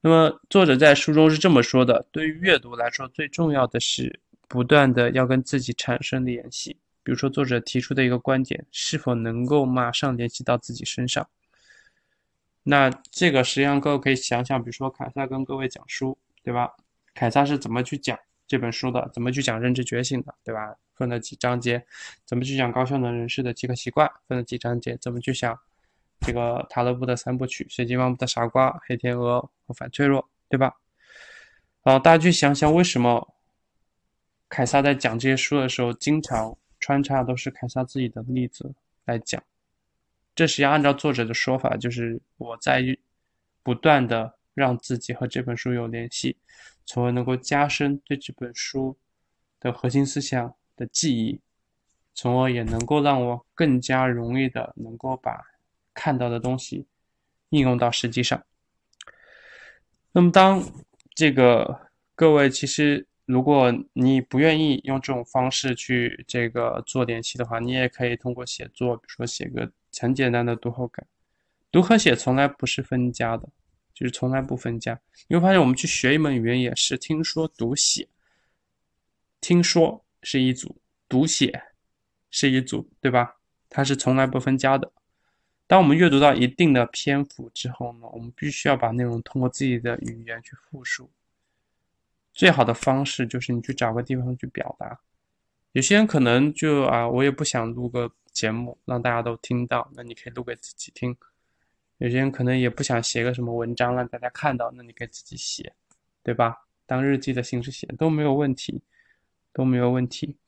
[0.00, 4.18] 那么作者在书中是这么说的：，对于阅读来说，最重要的是
[4.50, 6.76] 不断的要跟自己产生联系。
[7.04, 11.28] 比如说，作者提出的一个观点，是否能够马上联系到自己身上？
[12.64, 16.68] 那这个实际上各位可以想想，比如说凯撒跟各位讲书，对吧？
[17.14, 19.08] 凯撒是怎么去讲这本书的？
[19.14, 20.74] 怎么去讲认知觉醒的，对吧？
[20.96, 21.86] 分了几章节，
[22.24, 24.10] 怎么去讲高效能人士的几个习惯？
[24.26, 25.56] 分了几章节，怎么去想
[26.20, 30.74] 这个塔勒布的三部曲：随机漫步的傻瓜、黑天鹅和反脆弱，对吧？
[31.84, 33.32] 然后，大家去想想，为什么
[34.50, 38.74] 凯撒在讲这些书的时候，经常穿插都是凯撒自己的例子
[39.06, 39.42] 来讲？
[40.34, 42.84] 这实际上按照作者的说法，就是我在
[43.62, 46.36] 不断的让自己和这本书有联系，
[46.84, 48.98] 从而能够加深对这本书
[49.58, 50.54] 的核心思想。
[50.76, 51.38] 的记忆，
[52.14, 55.38] 从而也能够让我更加容易的能够把
[55.92, 56.86] 看到的东西
[57.50, 58.42] 应用到实际上。
[60.12, 60.64] 那么，当
[61.14, 71.06] 这个各位其实，如果你不愿意用这种方式去这个做联系的话，你也可以通过写作，比如说写个很简单的读后感。
[71.70, 73.48] 读和写从来不是分家的，
[73.94, 75.00] 就是从来不分家。
[75.28, 78.08] 你会发现，我们去学一门语言也是听说读写，
[79.40, 80.04] 听说。
[80.22, 81.62] 是一组读写，
[82.30, 83.36] 是一组，对吧？
[83.70, 84.92] 它是从来不分家的。
[85.66, 91.10] 当我们阅读到一定的篇幅之后呢，我们必须要把内容通过自己的语言去复述。
[92.40, 94.98] 最好的方式就是你去找个地方去表达。
[95.72, 101.14] 有些人可能就啊，我也不想录个节目让大家都听到，那你可以录给自己听。
[101.98, 105.74] 有些人可能也不想写个什么文章让大家看到，那你可以自己写，
[106.22, 106.56] 对吧？
[106.86, 108.80] 当日记的形式写都没有问题。
[109.52, 110.38] 都没有问题，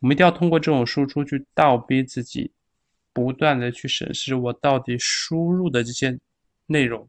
[0.00, 2.52] 我们一定要通过这种输出去倒逼自己，
[3.10, 6.20] 不断的去审视我到底输入的这些
[6.66, 7.08] 内容，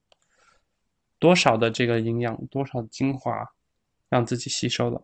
[1.20, 3.46] 多少的这个营养，多少精华，
[4.10, 5.02] 让自己吸收了，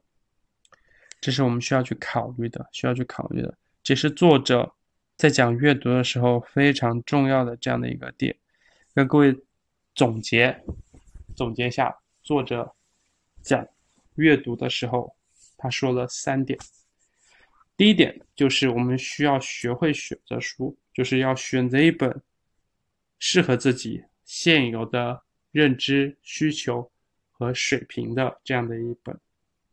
[1.20, 4.74] 这是我们需要去考虑的，需要去考虑的，这是作者
[5.18, 8.36] 在讲阅读的时候非常重要的这样的一个点，
[8.94, 9.38] 跟各位
[9.96, 10.64] 总结
[11.36, 12.76] 总结一下，作者
[13.42, 13.68] 讲
[14.16, 15.16] 阅读的时候。
[15.64, 16.58] 他说了三点。
[17.78, 22.20] 第一点就是我们需要学会选择书，就是要选择一本
[23.20, 26.91] 适合自己现有的认知需求
[27.46, 29.20] 和水平的这样的一本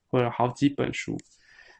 [0.08, 1.16] 或者好几本书。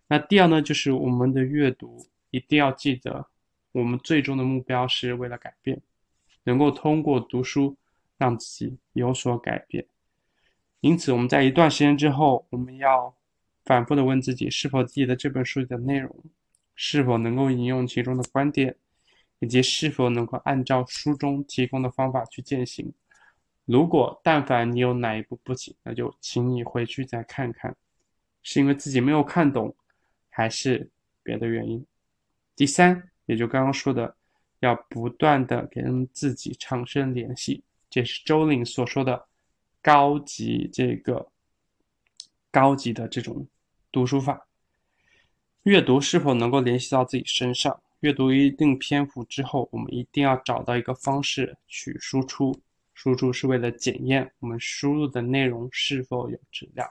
[0.07, 3.27] 那第二呢，就是我们的阅读一定要记得，
[3.73, 5.81] 我们最终的目标是为了改变，
[6.45, 7.77] 能够通过读书
[8.17, 9.87] 让自己有所改变。
[10.81, 13.15] 因此，我们在一段时间之后，我们要。
[13.65, 16.25] 反复的问自己，是否记得这本书里的内容，
[16.75, 18.75] 是否能够引用其中的观点，
[19.41, 22.91] 以及是否能够按照书中提供的方法去践行。
[23.69, 27.77] 如果但凡你有哪一步不行，那就请你回去再看看，
[28.43, 29.77] 是因为自己没有看懂，
[30.31, 30.91] 还是
[31.23, 31.85] 别的原因？
[32.57, 34.17] 第三，也就刚刚说的，
[34.61, 39.29] 要不断的跟自己产生联系，这是周岭所说的
[39.83, 41.31] 高级这个
[42.51, 43.47] 高级的这种。
[43.93, 44.47] 读书法，
[45.65, 47.83] 阅读是否能够联系到自己身上？
[48.01, 52.59] 阅读一定篇幅之后，我们一定要找到一个方式去输出。
[53.01, 56.91] 输出是为了检验我们输入的内容是否有质量。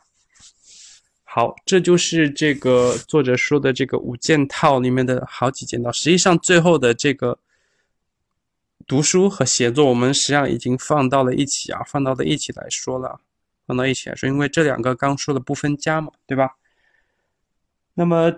[1.26, 5.92] 好，这就是这个作者说的这个五件套里面的好几件套。
[5.92, 7.38] 实际上，最后的这个
[8.88, 13.20] 读书和写作，我们实际上已经放到了一起啊，放到了一起来说了，
[13.66, 16.56] 放到一起来说，因为这两个刚说的不分家嘛，对吧？
[17.96, 18.32] 那么，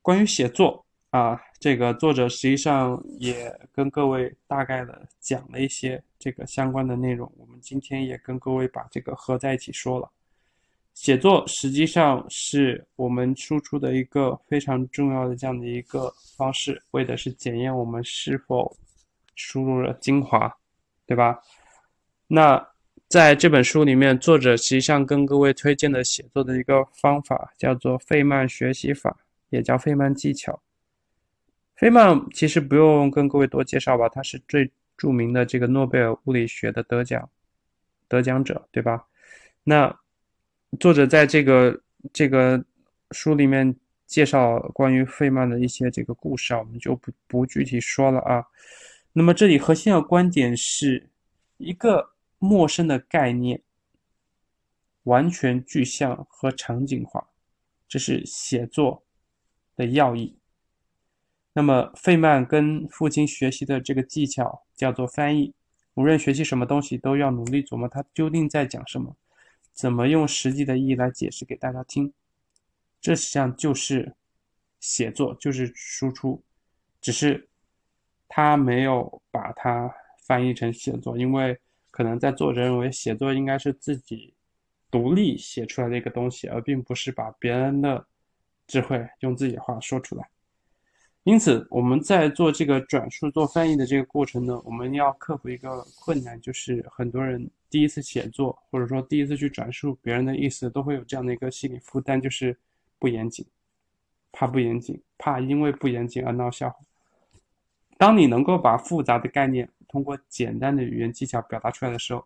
[0.00, 7.30] 关于写作啊，这个作者实际上也跟各位大概的讲了一些这个相关的内容。
[7.36, 10.10] 我们今天也跟各位把这个合在一起说了。
[10.94, 18.76] 写作实际上是我们输出的一个非常重要的这样的一个方式，为的是检验我们是否
[19.36, 20.52] 输入了精华，
[21.06, 21.38] 对吧？
[22.26, 22.68] 那。
[23.08, 29.18] 在这本书里面，作者实际上跟各位推荐的写作的一个方法叫做费曼学习法，
[29.48, 30.62] 也叫费曼技巧。
[31.80, 37.26] 费曼其实不用跟各位多介绍吧，他是最著名的这个诺贝尔物理学的得奖
[38.06, 39.06] 得奖者，对吧？
[39.64, 39.98] 那
[40.78, 41.80] 作者在这个
[42.12, 42.62] 这个
[43.12, 43.74] 书里面
[44.06, 48.44] 介绍关于费曼的一些这个故事啊，我们就不不具体说了啊。
[49.14, 51.08] 那么这里核心的观点是
[51.56, 52.10] 一个。
[52.42, 53.60] 陌生的概念，
[55.02, 57.28] 完全具象和场景化，
[57.86, 59.04] 这是写作
[59.76, 60.39] 的要义。
[61.52, 65.52] 那么，费曼跟父亲学习的这个技巧叫做翻译。
[65.94, 69.16] 无论学习什么东西，都要努力琢磨他究竟在讲什么，
[69.72, 72.12] 怎么用实际的意义来解释给大家听。
[73.00, 74.14] 这实际上就是
[74.78, 76.42] 写作，就是输出，
[77.00, 77.48] 只是
[78.28, 81.58] 他没有把它翻译成写作，因为。
[81.92, 84.32] 可能在作者认为，写作应该是自己
[84.92, 88.06] 独立写出来的一个东西，而并不是把别人的
[88.68, 90.30] 智慧用自己的话说出来。
[91.24, 102.56] 因此，我们在做这个转述、做翻译的这个过程呢，我们要克服一个困难，就是很多人第一次写作，或者说第一次去转述别人的意思，都会有这样的一个心理负担，就是
[102.98, 103.44] 不严谨，
[104.32, 106.76] 怕不严谨，怕因为不严谨而闹笑话。
[107.98, 112.24] 当你能够把复杂的概念，通过简单的语言技巧表达出来的时候，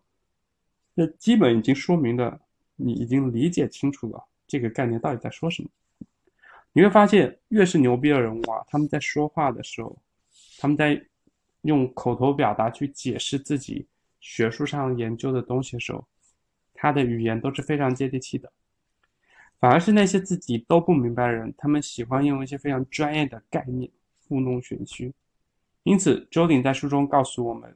[0.95, 2.39] 这基本已经说明了
[2.77, 5.69] 你已经理解清楚了这个概念到底在说什么。
[6.77, 9.97] 你会发现，越是牛逼的人物啊，他们在说话的时候，
[10.57, 11.01] 他们在
[11.61, 13.87] 用口头表达去解释自己
[14.19, 16.05] 学术上研究的东西的时候，
[16.73, 18.51] 他的语言都是非常接地气的。
[19.57, 23.89] 反而是那些自己都不明白的人，他们喜欢用一些非常专业的概念
[24.27, 25.13] 故弄玄虚。
[25.83, 27.73] 因此，周鼎在书中告诉我们：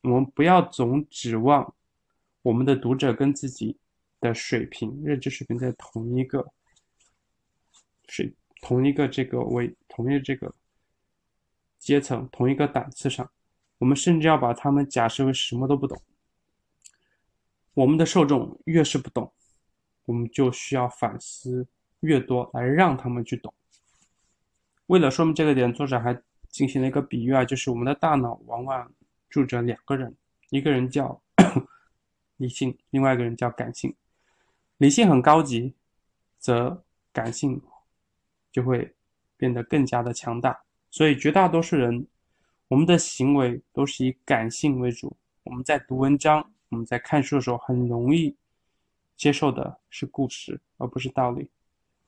[0.00, 1.74] 我们不要总指望
[2.40, 3.76] 我们的读者跟自己
[4.20, 6.50] 的水平、认知水平在同一个
[8.08, 10.54] 水、同一个这个位、同一个这个
[11.78, 13.30] 阶层、同一个档次上。
[13.78, 16.00] 我们甚至要把他们假设为什么都不懂。
[17.74, 19.32] 我们的受众越是不懂，
[20.04, 21.66] 我们就需要反思
[22.00, 23.52] 越多，来让他们去懂。
[24.86, 26.20] 为了说明这个点，作者还。
[26.50, 28.90] 进行了一个比喻啊，就是我们的大脑往往
[29.28, 30.16] 住着两个人，
[30.48, 31.20] 一个人叫
[32.38, 33.94] 理性，另外一个人叫感性。
[34.78, 35.74] 理性很高级，
[36.38, 36.82] 则
[37.12, 37.60] 感性
[38.50, 38.94] 就会
[39.36, 40.58] 变得更加的强大。
[40.90, 42.06] 所以绝大多数人，
[42.68, 45.16] 我们的行为都是以感性为主。
[45.44, 48.34] 我们在读文章，我们在看书的时候，很容易
[49.16, 51.50] 接受的是故事，而不是道理。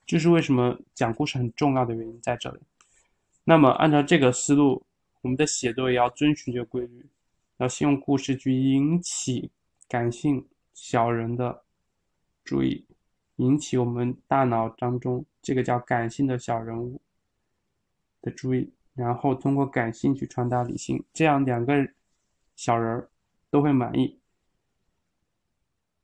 [0.06, 2.58] 这是为什么讲故事很重要的原因在这里。
[3.44, 4.84] 那么，按照这个思路，
[5.22, 7.06] 我们的写作也要遵循这个规律，
[7.58, 9.50] 要先用故事去引起
[9.88, 11.62] 感性小人的
[12.44, 12.84] 注意，
[13.40, 17.00] 引起我们大脑当中这个叫感性的小人物
[18.20, 21.88] 的注意，然后通过感性去传达理性，这样两个
[22.54, 23.08] 小人儿
[23.48, 24.18] 都会满意。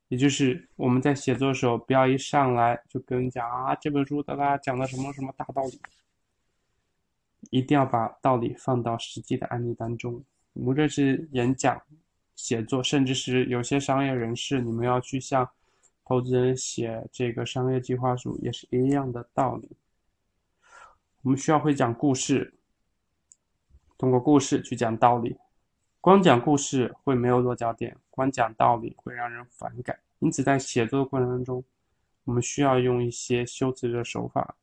[0.07, 5.79] 也就是我们在写作的时候，不要一上来就跟你讲啊，这本书的啦讲的什么什么大道理，
[7.51, 10.23] 一定要把道理放到实际的案例当中。
[10.53, 11.79] 无论是演讲、
[12.35, 15.47] 写作，甚至是有些商业人士，你们要去向
[16.07, 19.69] 投资人写这个商业计划书，也是一样的道理。
[21.21, 22.53] 我们需要会讲故事，
[23.97, 25.35] 通过故事去讲道理。
[25.99, 29.99] 光讲故事会没有落脚点，光讲道理会让人反感。
[30.19, 31.61] 因此，在写作的过程当中，
[32.23, 34.55] 我们需要用一些修辞的手法，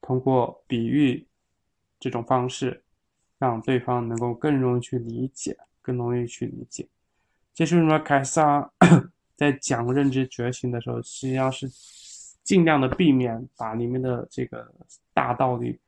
[0.00, 1.26] 通过比喻
[1.98, 2.84] 这种方式，
[3.38, 6.88] 让对方能够更容易去理解，更容易去理解。
[7.52, 8.70] 这是什么凯撒
[9.36, 11.68] 在讲认知觉醒的时候，实际上是
[12.42, 14.74] 尽量的避免把里面的这个
[15.12, 15.78] 大道理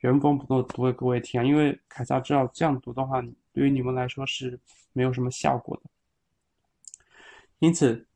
[0.00, 3.22] 原封不动读给各位听，因为凯撒知道这样读的话。
[3.50, 4.60] 对于你们来说是
[4.92, 5.90] 没有什么效果的，
[7.58, 8.06] 因此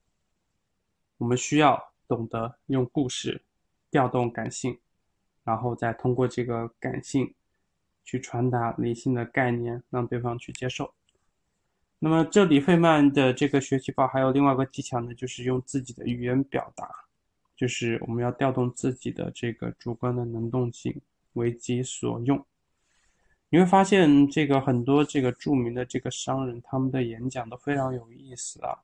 [1.19, 3.43] 我们需要懂得用故事
[3.91, 4.79] 调动感性，
[5.43, 7.35] 然后再通过这个感性
[8.05, 10.95] 去传达理性的概念，让对方去接受。
[12.05, 16.91] 那么这里费曼的这个学习法还有另外一个技巧呢，就是用自己的语言表达，
[17.57, 21.01] 就是我们要调动自己的这个主观的能动性，
[21.35, 22.45] 为己所用。
[23.51, 28.77] 你会发现，这个很多这个著名的这个商人，他们的演讲都非常有意思啊，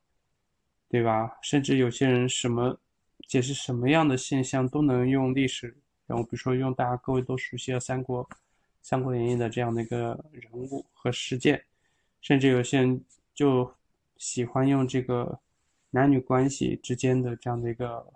[0.88, 1.38] 对吧？
[1.42, 2.78] 甚至有些人什么
[3.26, 8.24] 解释什么样的现象都能用历史，然后比如说用大家各位都熟悉的《三国》
[8.80, 11.64] 《三国演义》的这样的一个人物和事件，
[12.20, 13.04] 甚至有些人
[13.34, 13.74] 就
[14.16, 15.40] 喜欢用这个
[15.90, 18.12] 男女关系之间的这样的一个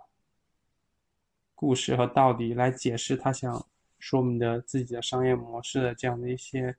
[1.55, 3.65] 故事和道理来解释他想。
[3.99, 6.75] 说明的自己的商业模式的这样的一些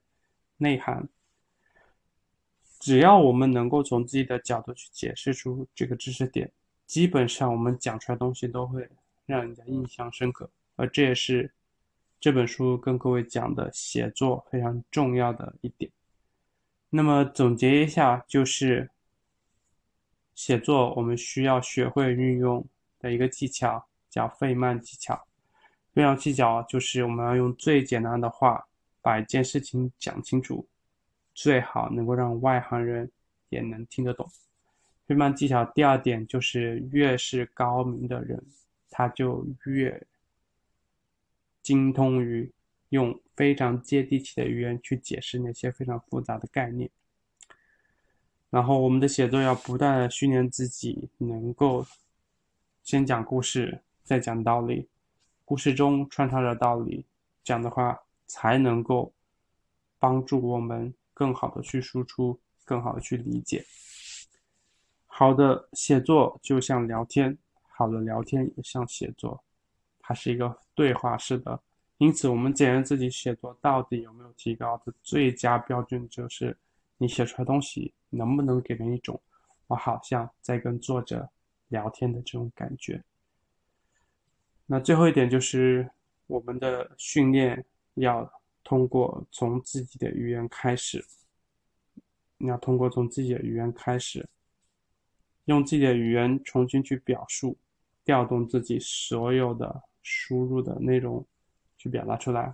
[0.57, 1.09] 内涵，
[2.79, 6.51] 只要我们能够从自己的角度去解释出这个知识点，
[6.85, 8.87] 基本上我们讲出来东西都会
[9.25, 10.47] 让人家印象深刻。
[10.75, 11.51] 而这也是
[12.19, 15.91] 这本书跟各位讲的写作非常重要的一点。
[16.95, 18.89] 那么总结一下，就是
[20.33, 22.65] 写作我们需要学会运用
[22.99, 25.27] 的一个技巧，叫费曼技巧。
[25.91, 28.65] 非常技巧就是我们要用最简单的话
[29.01, 30.65] 把一件事情讲清楚，
[31.33, 33.11] 最好能够让外行人
[33.49, 34.25] 也能听得懂。
[35.05, 38.41] 费曼技巧第二点就是越是高明的人，
[38.89, 40.01] 他就越
[41.61, 42.49] 精通于
[42.89, 46.89] 用非常接地气的语言去解释那些非常复杂的概念。
[48.49, 51.85] 然后我们的写作要不断的训练自己，能够
[52.83, 54.87] 先讲故事，再讲道理。
[55.43, 57.05] 故事中穿插着道理，
[57.43, 59.13] 这样的话才能够
[59.99, 63.65] 帮助我们更好的去输出，更好的去理解。
[65.05, 69.43] 好的写作就像聊天，好的聊天也像写作，
[69.99, 71.61] 它是一个对话式的。
[71.97, 76.55] 因此，我们检验自己写作到底有没有提高的最佳标准，就是
[76.97, 79.19] 你写出来东西能不能给人一种
[79.67, 81.29] 我好像在跟作者
[81.69, 83.01] 聊天的这种感觉。
[84.65, 85.89] 那最后一点就是
[86.27, 88.29] 我们的训练要
[88.63, 91.05] 通过从自己的语言开始，
[92.37, 94.27] 你要通过从自己的语言开始，
[95.45, 97.57] 用自己的语言重新去表述，
[98.03, 101.25] 调动自己所有的输入的内容
[101.85, 102.51] 去表达出来，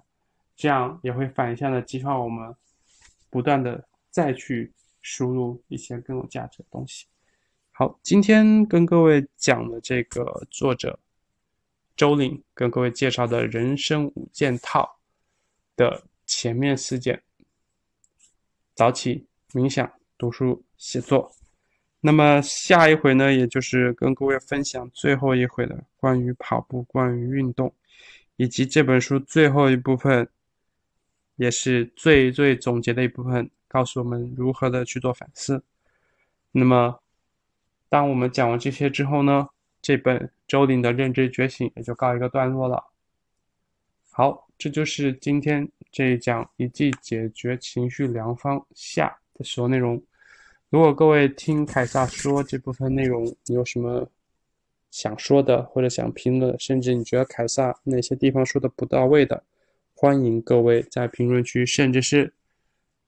[0.57, 2.53] 这样也会反向的激发我们
[3.29, 7.07] 不断的再去输入一些更有价值的东西。
[7.71, 10.99] 好，今天跟各位讲的这个作者。
[11.95, 14.97] 周岭跟各位介绍的人生五件套
[15.75, 17.21] 的前面四件：
[18.73, 21.31] 早起、冥想、读书、写作。
[21.99, 27.71] 那么下一回呢，也就是跟各位分享最后一回的关于跑步、关于运动，
[28.37, 30.27] 以及这本书最后一部分，
[31.35, 35.63] 也是最最总结的一部分，告诉我们如何的去做反思。
[36.51, 36.99] 那么，
[37.89, 39.49] 当我们讲完这些之后呢？
[39.81, 42.83] 这本周林的认知觉醒也就告一个段落了。
[44.11, 49.99] 好，这就是今天这一讲一记解决情绪良方下的所有内容。
[50.69, 54.07] 如果各位听凯撒说这部分内容，你有什么
[54.91, 59.43] 想说的或者想评论，甚至你觉得凯撒哪些地方说的不到位的，
[59.95, 62.31] 欢迎各位在评论区，甚至是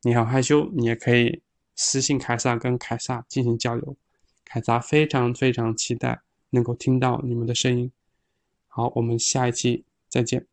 [0.01, 1.43] 你好害羞，你也可以
[1.75, 3.95] 私信凯撒跟凯撒进行交流。
[4.43, 6.21] 凯撒非常非常期待。
[6.55, 7.91] 能够听到你们的声音。
[8.67, 10.52] 好，我们下一期再见。